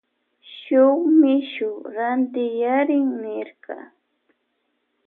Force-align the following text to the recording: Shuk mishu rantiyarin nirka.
Shuk 0.59 0.99
mishu 1.19 1.69
rantiyarin 1.95 3.07
nirka. 3.21 3.77